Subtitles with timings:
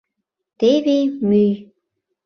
[0.59, 0.97] Теве
[1.27, 1.51] мӱй.